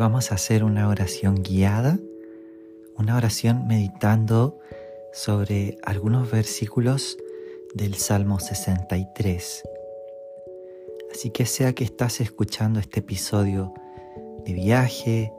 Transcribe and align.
vamos 0.00 0.32
a 0.32 0.36
hacer 0.36 0.64
una 0.64 0.88
oración 0.88 1.42
guiada, 1.42 1.98
una 2.96 3.18
oración 3.18 3.66
meditando 3.66 4.58
sobre 5.12 5.76
algunos 5.82 6.30
versículos 6.30 7.18
del 7.74 7.96
Salmo 7.96 8.40
63. 8.40 9.62
Así 11.12 11.28
que 11.28 11.44
sea 11.44 11.74
que 11.74 11.84
estás 11.84 12.22
escuchando 12.22 12.80
este 12.80 13.00
episodio 13.00 13.74
de 14.46 14.54
viaje 14.54 15.34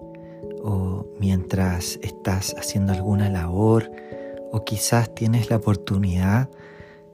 o 0.63 1.07
mientras 1.19 1.97
estás 2.03 2.53
haciendo 2.55 2.93
alguna 2.93 3.31
labor 3.31 3.91
o 4.51 4.63
quizás 4.63 5.15
tienes 5.15 5.49
la 5.49 5.55
oportunidad 5.55 6.51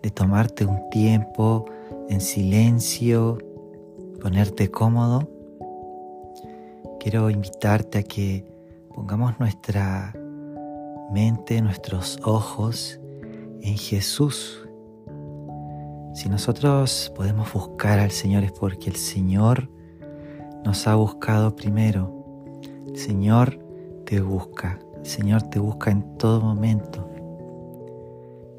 de 0.04 0.12
tomarte 0.12 0.66
un 0.66 0.90
tiempo 0.90 1.64
en 2.10 2.20
silencio, 2.20 3.38
ponerte 4.20 4.70
cómodo, 4.70 5.37
quiero 7.10 7.30
invitarte 7.30 8.00
a 8.00 8.04
que 8.04 8.44
pongamos 8.94 9.40
nuestra 9.40 10.14
mente, 11.10 11.62
nuestros 11.62 12.20
ojos 12.22 13.00
en 13.62 13.78
Jesús. 13.78 14.68
Si 16.14 16.28
nosotros 16.28 17.10
podemos 17.16 17.54
buscar 17.54 18.00
al 18.00 18.12
Señor 18.12 18.44
es 18.44 18.52
porque 18.52 18.90
el 18.90 18.98
Señor 18.98 19.70
nos 20.66 20.86
ha 20.86 20.96
buscado 20.96 21.56
primero. 21.56 22.14
El 22.88 22.98
Señor 22.98 23.58
te 24.06 24.20
busca. 24.20 24.78
El 24.98 25.06
Señor 25.06 25.44
te 25.44 25.60
busca 25.60 25.92
en 25.92 26.18
todo 26.18 26.42
momento. 26.42 27.10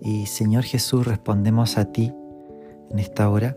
Y 0.00 0.24
Señor 0.24 0.64
Jesús, 0.64 1.06
respondemos 1.06 1.76
a 1.76 1.92
ti 1.92 2.14
en 2.88 2.98
esta 2.98 3.28
hora, 3.28 3.54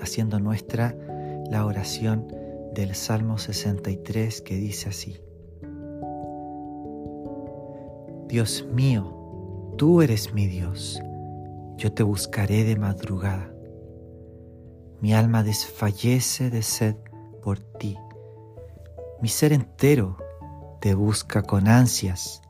haciendo 0.00 0.40
nuestra 0.40 0.96
la 1.50 1.66
oración 1.66 2.45
del 2.76 2.94
Salmo 2.94 3.38
63 3.38 4.42
que 4.42 4.54
dice 4.54 4.90
así. 4.90 5.18
Dios 8.28 8.66
mío, 8.70 9.72
tú 9.78 10.02
eres 10.02 10.34
mi 10.34 10.46
Dios, 10.46 11.00
yo 11.78 11.92
te 11.92 12.02
buscaré 12.02 12.64
de 12.64 12.76
madrugada. 12.76 13.50
Mi 15.00 15.14
alma 15.14 15.42
desfallece 15.42 16.50
de 16.50 16.62
sed 16.62 16.96
por 17.42 17.60
ti. 17.60 17.96
Mi 19.22 19.28
ser 19.28 19.54
entero 19.54 20.18
te 20.80 20.94
busca 20.94 21.42
con 21.42 21.68
ansias. 21.68 22.42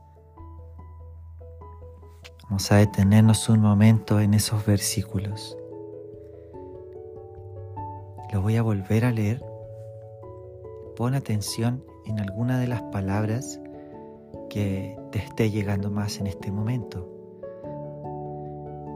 Vamos 2.44 2.72
a 2.72 2.76
detenernos 2.76 3.48
un 3.48 3.60
momento 3.60 4.18
en 4.18 4.34
esos 4.34 4.66
versículos. 4.66 5.56
Lo 8.32 8.42
voy 8.42 8.56
a 8.56 8.62
volver 8.62 9.04
a 9.04 9.12
leer. 9.12 9.45
Pon 10.96 11.14
atención 11.14 11.84
en 12.06 12.18
alguna 12.20 12.58
de 12.58 12.68
las 12.68 12.80
palabras 12.84 13.60
que 14.48 14.98
te 15.12 15.18
esté 15.18 15.50
llegando 15.50 15.90
más 15.90 16.18
en 16.20 16.26
este 16.26 16.50
momento. 16.50 17.06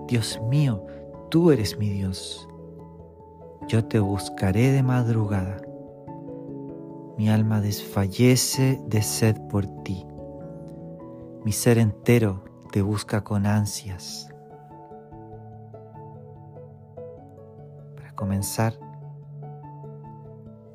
Dios 0.08 0.40
mío, 0.48 0.86
tú 1.28 1.50
eres 1.50 1.78
mi 1.78 1.90
Dios. 1.90 2.48
Yo 3.68 3.84
te 3.84 3.98
buscaré 3.98 4.72
de 4.72 4.82
madrugada. 4.82 5.60
Mi 7.18 7.28
alma 7.28 7.60
desfallece 7.60 8.80
de 8.86 9.02
sed 9.02 9.36
por 9.50 9.66
ti. 9.82 10.06
Mi 11.44 11.52
ser 11.52 11.76
entero 11.76 12.42
te 12.72 12.80
busca 12.80 13.22
con 13.22 13.44
ansias. 13.44 14.30
Para 17.94 18.12
comenzar, 18.14 18.72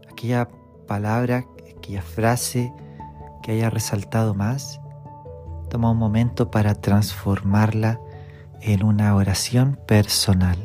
aquella 0.07 0.47
palabra, 0.85 1.45
aquella 1.77 2.01
frase 2.01 2.71
que 3.43 3.51
haya 3.51 3.69
resaltado 3.69 4.33
más, 4.33 4.79
toma 5.69 5.91
un 5.91 5.97
momento 5.97 6.51
para 6.51 6.75
transformarla 6.75 7.99
en 8.61 8.83
una 8.83 9.15
oración 9.15 9.79
personal. 9.87 10.64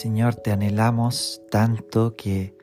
Señor, 0.00 0.34
te 0.34 0.50
anhelamos 0.50 1.42
tanto 1.50 2.16
que 2.16 2.54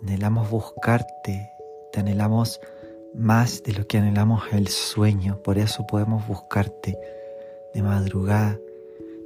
anhelamos 0.00 0.48
buscarte, 0.48 1.50
te 1.92 1.98
anhelamos 1.98 2.60
más 3.12 3.64
de 3.64 3.72
lo 3.72 3.88
que 3.88 3.98
anhelamos 3.98 4.44
el 4.52 4.68
sueño, 4.68 5.42
por 5.42 5.58
eso 5.58 5.84
podemos 5.88 6.28
buscarte 6.28 6.96
de 7.74 7.82
madrugada, 7.82 8.56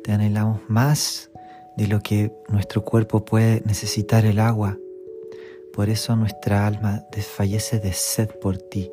te 0.03 0.12
anhelamos 0.12 0.62
más 0.69 1.31
de 1.77 1.87
lo 1.87 2.00
que 2.00 2.32
nuestro 2.49 2.82
cuerpo 2.82 3.27
puede 3.27 3.61
necesitar 3.66 4.25
el 4.25 4.38
agua, 4.38 4.78
por 5.75 5.91
eso 5.91 6.16
nuestra 6.16 6.66
alma 6.66 7.05
desfallece 7.12 7.78
de 7.78 7.93
sed 7.93 8.31
por 8.41 8.56
ti, 8.56 8.91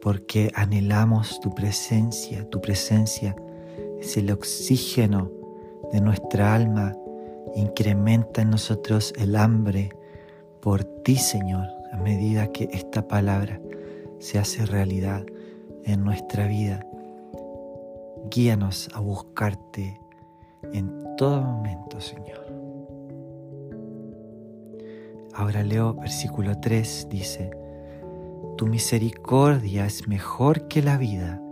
porque 0.00 0.50
anhelamos 0.54 1.38
tu 1.38 1.54
presencia, 1.54 2.48
tu 2.48 2.62
presencia 2.62 3.36
es 4.00 4.16
el 4.16 4.30
oxígeno 4.30 5.30
de 5.92 6.00
nuestra 6.00 6.54
alma 6.54 6.94
Incrementa 7.54 8.42
en 8.42 8.50
nosotros 8.50 9.12
el 9.18 9.36
hambre 9.36 9.90
por 10.60 10.84
ti, 10.84 11.16
Señor, 11.16 11.66
a 11.92 11.96
medida 11.96 12.52
que 12.52 12.68
esta 12.72 13.06
palabra 13.08 13.60
se 14.18 14.38
hace 14.38 14.64
realidad 14.64 15.24
en 15.84 16.04
nuestra 16.04 16.46
vida. 16.46 16.86
Guíanos 18.30 18.88
a 18.94 19.00
buscarte 19.00 20.00
en 20.72 21.16
todo 21.16 21.42
momento, 21.42 22.00
Señor. 22.00 22.46
Ahora 25.34 25.62
leo 25.62 25.94
versículo 25.94 26.60
3, 26.60 27.08
dice, 27.10 27.50
Tu 28.56 28.66
misericordia 28.66 29.86
es 29.86 30.06
mejor 30.06 30.68
que 30.68 30.82
la 30.82 30.98
vida, 30.98 31.42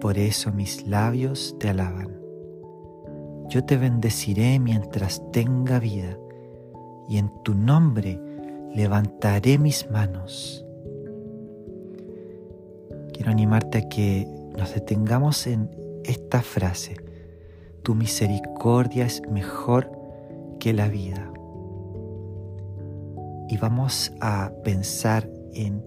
por 0.00 0.16
eso 0.16 0.52
mis 0.52 0.86
labios 0.86 1.56
te 1.58 1.68
alaban. 1.68 2.23
Yo 3.48 3.64
te 3.64 3.76
bendeciré 3.76 4.58
mientras 4.58 5.22
tenga 5.32 5.78
vida, 5.78 6.18
y 7.08 7.18
en 7.18 7.30
tu 7.42 7.54
nombre 7.54 8.18
levantaré 8.74 9.58
mis 9.58 9.90
manos. 9.90 10.64
Quiero 13.12 13.30
animarte 13.30 13.78
a 13.78 13.88
que 13.88 14.26
nos 14.56 14.74
detengamos 14.74 15.46
en 15.46 15.70
esta 16.04 16.42
frase. 16.42 16.96
Tu 17.82 17.94
misericordia 17.94 19.06
es 19.06 19.22
mejor 19.30 19.90
que 20.58 20.72
la 20.72 20.88
vida. 20.88 21.30
Y 23.48 23.58
vamos 23.58 24.12
a 24.20 24.52
pensar 24.64 25.28
en 25.52 25.84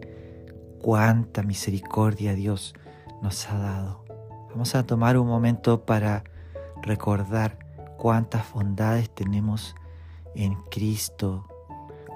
cuánta 0.82 1.44
misericordia 1.44 2.34
Dios 2.34 2.74
nos 3.22 3.50
ha 3.50 3.58
dado. 3.58 4.06
Vamos 4.50 4.76
a 4.76 4.86
tomar 4.86 5.18
un 5.18 5.28
momento 5.28 5.86
para 5.86 6.24
recordar 6.82 7.58
cuántas 7.98 8.52
bondades 8.54 9.10
tenemos 9.10 9.76
en 10.36 10.56
Cristo, 10.70 11.46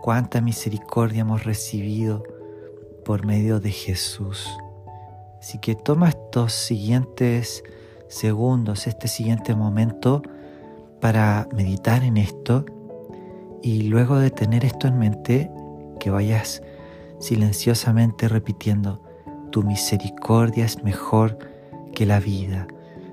cuánta 0.01 0.41
misericordia 0.41 1.21
hemos 1.21 1.43
recibido 1.43 2.23
por 3.03 3.25
medio 3.25 3.59
de 3.59 3.71
Jesús. 3.71 4.47
Así 5.39 5.57
que 5.57 5.75
toma 5.75 6.09
estos 6.09 6.53
siguientes 6.53 7.63
segundos, 8.07 8.87
este 8.87 9.07
siguiente 9.07 9.55
momento 9.55 10.21
para 10.99 11.47
meditar 11.55 12.03
en 12.03 12.17
esto 12.17 12.65
y 13.63 13.83
luego 13.83 14.19
de 14.19 14.29
tener 14.29 14.65
esto 14.65 14.87
en 14.87 14.99
mente, 14.99 15.51
que 15.99 16.11
vayas 16.11 16.61
silenciosamente 17.19 18.27
repitiendo, 18.27 19.01
tu 19.51 19.63
misericordia 19.63 20.65
es 20.65 20.83
mejor 20.83 21.37
que 21.93 22.05
la 22.05 22.19
vida 22.19 22.67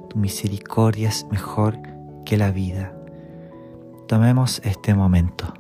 tu 0.09 0.19
misericordia 0.19 1.09
es 1.09 1.27
mejor 1.31 1.79
que 2.25 2.37
la 2.37 2.51
vida. 2.51 2.95
Tomemos 4.07 4.61
este 4.65 4.95
momento. 4.95 5.53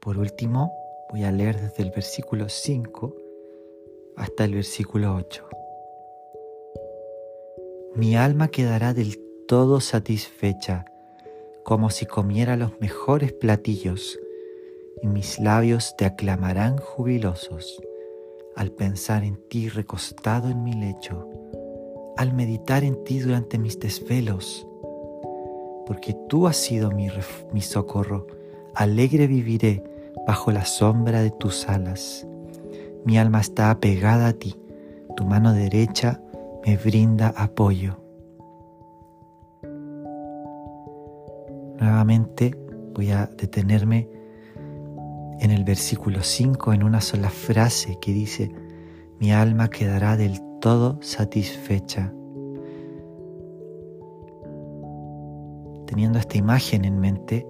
Por 0.00 0.18
último, 0.18 0.72
voy 1.10 1.24
a 1.24 1.32
leer 1.32 1.60
desde 1.60 1.82
el 1.82 1.90
versículo 1.90 2.48
5 2.48 3.14
hasta 4.16 4.44
el 4.44 4.54
versículo 4.54 5.14
8. 5.14 5.48
Mi 7.94 8.16
alma 8.16 8.48
quedará 8.48 8.94
del 8.94 9.18
todo 9.46 9.80
satisfecha, 9.80 10.84
como 11.64 11.90
si 11.90 12.06
comiera 12.06 12.56
los 12.56 12.80
mejores 12.80 13.32
platillos, 13.32 14.18
y 15.02 15.06
mis 15.06 15.38
labios 15.38 15.96
te 15.96 16.04
aclamarán 16.04 16.78
jubilosos 16.78 17.80
al 18.56 18.72
pensar 18.72 19.24
en 19.24 19.36
ti 19.48 19.68
recostado 19.68 20.48
en 20.48 20.64
mi 20.64 20.74
lecho, 20.74 21.28
al 22.16 22.32
meditar 22.34 22.84
en 22.84 23.04
ti 23.04 23.20
durante 23.20 23.58
mis 23.58 23.78
desvelos, 23.78 24.66
porque 25.86 26.14
tú 26.28 26.46
has 26.46 26.56
sido 26.56 26.90
mi, 26.90 27.08
mi 27.52 27.60
socorro, 27.60 28.26
alegre 28.74 29.26
viviré 29.26 29.82
bajo 30.26 30.52
la 30.52 30.64
sombra 30.64 31.22
de 31.22 31.30
tus 31.30 31.68
alas. 31.68 32.26
Mi 33.04 33.18
alma 33.18 33.40
está 33.40 33.70
apegada 33.70 34.28
a 34.28 34.32
ti, 34.32 34.54
tu 35.16 35.24
mano 35.24 35.52
derecha 35.52 36.20
me 36.66 36.76
brinda 36.76 37.32
apoyo. 37.36 37.98
Nuevamente 41.80 42.54
voy 42.94 43.10
a 43.10 43.26
detenerme 43.26 44.08
en 45.40 45.50
el 45.50 45.64
versículo 45.64 46.22
5 46.22 46.72
en 46.72 46.82
una 46.82 47.00
sola 47.00 47.30
frase 47.30 47.98
que 48.00 48.12
dice, 48.12 48.50
mi 49.20 49.32
alma 49.32 49.68
quedará 49.68 50.16
del 50.16 50.40
todo 50.60 50.98
satisfecha. 51.00 52.12
Teniendo 55.86 56.18
esta 56.18 56.36
imagen 56.36 56.84
en 56.84 56.98
mente, 56.98 57.46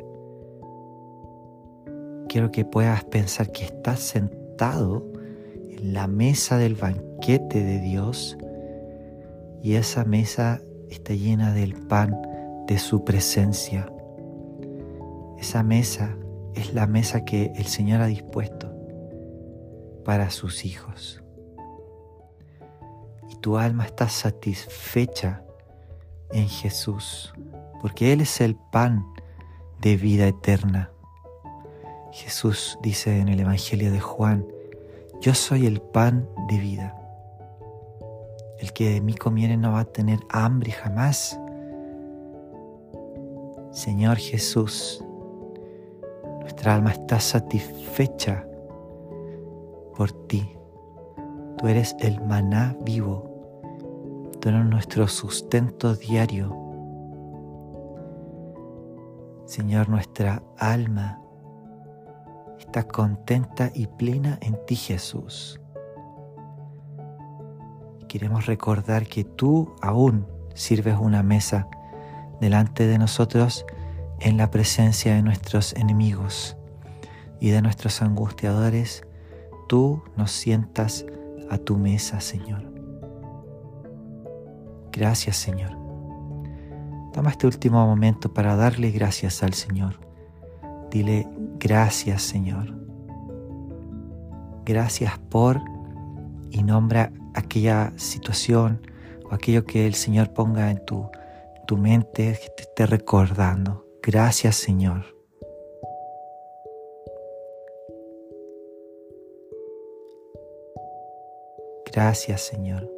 quiero 2.28 2.52
que 2.52 2.64
puedas 2.64 3.04
pensar 3.04 3.50
que 3.50 3.64
estás 3.64 4.00
sentado 4.00 5.04
en 5.70 5.94
la 5.94 6.06
mesa 6.06 6.58
del 6.58 6.74
banquete 6.74 7.64
de 7.64 7.80
Dios 7.80 8.36
y 9.62 9.74
esa 9.74 10.04
mesa 10.04 10.60
está 10.88 11.14
llena 11.14 11.52
del 11.52 11.74
pan 11.74 12.16
de 12.66 12.78
su 12.78 13.04
presencia. 13.04 13.90
Esa 15.38 15.62
mesa 15.62 16.16
es 16.54 16.74
la 16.74 16.86
mesa 16.86 17.24
que 17.24 17.52
el 17.56 17.66
Señor 17.66 18.00
ha 18.02 18.06
dispuesto 18.06 18.72
para 20.04 20.30
sus 20.30 20.64
hijos. 20.64 21.22
Y 23.30 23.36
tu 23.36 23.58
alma 23.58 23.84
está 23.84 24.08
satisfecha 24.08 25.42
en 26.30 26.48
Jesús, 26.48 27.32
porque 27.80 28.12
Él 28.12 28.20
es 28.20 28.40
el 28.40 28.56
pan 28.72 29.04
de 29.80 29.96
vida 29.96 30.26
eterna. 30.26 30.90
Jesús 32.10 32.78
dice 32.82 33.18
en 33.18 33.28
el 33.28 33.40
Evangelio 33.40 33.92
de 33.92 34.00
Juan, 34.00 34.46
yo 35.20 35.34
soy 35.34 35.66
el 35.66 35.80
pan 35.80 36.28
de 36.48 36.58
vida. 36.58 36.94
El 38.58 38.72
que 38.72 38.90
de 38.90 39.00
mí 39.00 39.14
comiere 39.14 39.56
no 39.56 39.72
va 39.72 39.80
a 39.80 39.84
tener 39.84 40.20
hambre 40.30 40.72
jamás. 40.72 41.38
Señor 43.70 44.16
Jesús, 44.16 45.04
nuestra 46.40 46.74
alma 46.74 46.92
está 46.92 47.20
satisfecha 47.20 48.46
por 49.96 50.12
ti. 50.28 50.56
Tú 51.58 51.68
eres 51.68 51.94
el 52.00 52.20
maná 52.22 52.76
vivo. 52.84 53.24
Tú 54.40 54.48
eres 54.48 54.64
nuestro 54.64 55.06
sustento 55.08 55.94
diario. 55.94 56.56
Señor, 59.44 59.88
nuestra 59.88 60.42
alma 60.56 61.20
está 62.58 62.86
contenta 62.86 63.70
y 63.74 63.86
plena 63.86 64.38
en 64.42 64.58
ti, 64.66 64.76
Jesús. 64.76 65.60
Queremos 68.08 68.46
recordar 68.46 69.06
que 69.06 69.24
tú 69.24 69.74
aún 69.82 70.26
sirves 70.54 70.96
una 70.98 71.22
mesa 71.22 71.68
delante 72.40 72.86
de 72.86 72.98
nosotros 72.98 73.64
en 74.20 74.36
la 74.36 74.50
presencia 74.50 75.14
de 75.14 75.22
nuestros 75.22 75.74
enemigos 75.74 76.56
y 77.40 77.50
de 77.50 77.62
nuestros 77.62 78.02
angustiadores, 78.02 79.04
tú 79.68 80.02
nos 80.16 80.32
sientas 80.32 81.06
a 81.50 81.58
tu 81.58 81.76
mesa, 81.76 82.20
Señor. 82.20 82.72
Gracias, 84.92 85.36
Señor. 85.36 85.76
Toma 87.12 87.30
este 87.30 87.46
último 87.46 87.86
momento 87.86 88.32
para 88.32 88.56
darle 88.56 88.90
gracias 88.90 89.42
al 89.42 89.54
Señor. 89.54 90.07
Dile 90.90 91.26
gracias, 91.58 92.22
Señor. 92.22 92.74
Gracias 94.64 95.18
por 95.30 95.60
y 96.50 96.62
nombra 96.62 97.12
aquella 97.34 97.92
situación 97.96 98.80
o 99.30 99.34
aquello 99.34 99.64
que 99.64 99.86
el 99.86 99.94
Señor 99.94 100.32
ponga 100.32 100.70
en 100.70 100.84
tu, 100.84 101.10
tu 101.66 101.76
mente, 101.76 102.38
que 102.40 102.48
te 102.56 102.62
esté 102.62 102.86
recordando. 102.86 103.86
Gracias 104.02 104.56
Señor. 104.56 105.04
Gracias 111.92 112.42
Señor. 112.42 112.97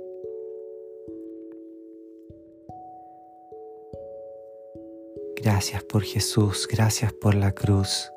Gracias 5.43 5.83
por 5.85 6.03
Jesús, 6.03 6.69
gracias 6.71 7.13
por 7.13 7.35
la 7.35 7.53
cruz. 7.53 8.13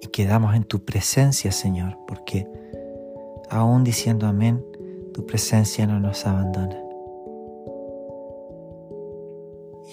Y 0.00 0.08
quedamos 0.08 0.54
en 0.54 0.64
tu 0.64 0.84
presencia, 0.84 1.52
Señor, 1.52 1.96
porque 2.06 2.46
aún 3.50 3.84
diciendo 3.84 4.26
amén, 4.26 4.64
tu 5.12 5.24
presencia 5.24 5.86
no 5.86 6.00
nos 6.00 6.26
abandona. 6.26 6.84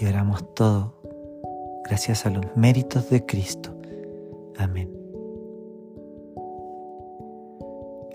y 0.01 0.05
oramos 0.07 0.43
todo 0.55 0.93
gracias 1.83 2.25
a 2.25 2.31
los 2.31 2.43
méritos 2.55 3.09
de 3.09 3.23
Cristo. 3.23 3.75
Amén. 4.57 4.89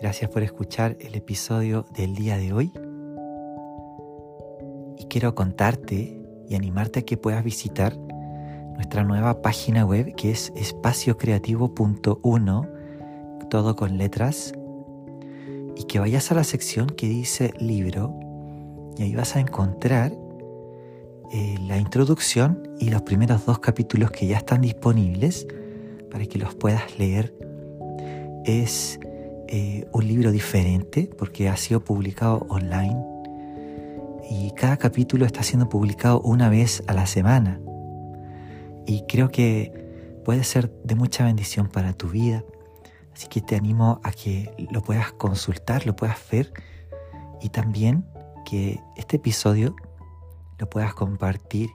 Gracias 0.01 0.29
por 0.31 0.43
escuchar 0.43 0.97
el 1.01 1.15
episodio 1.15 1.87
del 1.95 2.15
día 2.15 2.39
de 2.39 2.53
hoy. 2.53 2.73
Y 4.99 5.05
quiero 5.07 5.35
contarte 5.35 6.21
y 6.49 6.55
animarte 6.55 7.01
a 7.01 7.03
que 7.03 7.17
puedas 7.17 7.43
visitar 7.45 7.97
nuestra 8.75 9.03
nueva 9.05 9.43
página 9.43 9.85
web 9.85 10.15
que 10.15 10.31
es 10.31 10.53
espaciocreativo.1, 10.55 12.69
todo 13.49 13.75
con 13.77 13.99
letras, 13.99 14.55
y 15.77 15.85
que 15.85 15.99
vayas 15.99 16.33
a 16.33 16.35
la 16.35 16.45
sección 16.45 16.89
que 16.89 17.09
dice 17.09 17.53
libro 17.59 18.19
y 18.97 19.03
ahí 19.03 19.15
vas 19.15 19.37
a 19.37 19.41
encontrar 19.41 20.13
eh, 21.33 21.57
la 21.67 21.79
introducción 21.79 22.63
y 22.79 22.91
los 22.91 23.03
primeros 23.03 23.45
dos 23.45 23.59
capítulos 23.59 24.11
que 24.11 24.27
ya 24.27 24.39
están 24.39 24.63
disponibles 24.63 25.47
para 26.11 26.25
que 26.25 26.39
los 26.39 26.55
puedas 26.55 26.99
leer. 26.99 27.35
Es 28.45 28.99
eh, 29.49 29.87
un 29.93 30.07
libro 30.07 30.31
diferente 30.31 31.11
porque 31.19 31.49
ha 31.49 31.57
sido 31.57 31.85
publicado 31.85 32.47
online 32.49 33.16
y 34.29 34.51
cada 34.53 34.77
capítulo 34.77 35.25
está 35.25 35.43
siendo 35.43 35.69
publicado 35.69 36.21
una 36.21 36.49
vez 36.49 36.83
a 36.87 36.95
la 36.95 37.07
semana. 37.07 37.61
Y 38.87 39.05
creo 39.07 39.31
que 39.31 40.21
puede 40.25 40.45
ser 40.45 40.71
de 40.85 40.95
mucha 40.95 41.25
bendición 41.25 41.69
para 41.69 41.93
tu 41.93 42.09
vida. 42.09 42.45
Así 43.15 43.29
que 43.29 43.41
te 43.41 43.57
animo 43.57 44.01
a 44.03 44.13
que 44.13 44.53
lo 44.71 44.83
puedas 44.83 45.13
consultar, 45.13 45.87
lo 45.87 45.97
puedas 45.97 46.19
ver 46.31 46.53
y 47.41 47.49
también 47.49 48.07
que 48.45 48.81
este 48.97 49.17
episodio 49.17 49.75
lo 50.59 50.69
puedas 50.69 50.95
compartir 50.95 51.71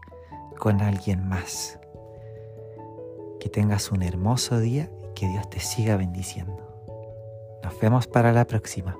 con 0.60 0.82
alguien 0.82 1.28
más. 1.28 1.80
Que 3.40 3.50
tengas 3.50 3.92
un 3.92 4.04
hermoso 4.04 4.60
día 4.60 4.92
y 5.10 5.14
que 5.14 5.28
Dios 5.28 5.50
te 5.50 5.60
siga 5.60 5.98
bendiciendo. 5.98 6.68
Nos 7.64 7.80
vemos 7.80 8.08
para 8.08 8.32
la 8.32 8.46
próxima. 8.46 8.96